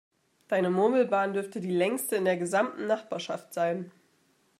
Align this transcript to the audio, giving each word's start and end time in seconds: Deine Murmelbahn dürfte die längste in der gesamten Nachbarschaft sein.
Deine 0.47 0.71
Murmelbahn 0.71 1.33
dürfte 1.35 1.59
die 1.61 1.69
längste 1.77 2.15
in 2.15 2.25
der 2.25 2.35
gesamten 2.35 2.87
Nachbarschaft 2.87 3.53
sein. 3.53 3.91